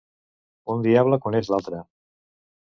[0.75, 1.83] Un diable coneix l'altre.